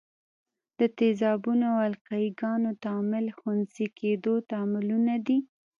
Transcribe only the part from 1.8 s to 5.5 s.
القلي ګانو تعامل خنثي کیدو تعاملونه دي.